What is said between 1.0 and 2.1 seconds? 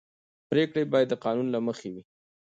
د قانون له مخې وي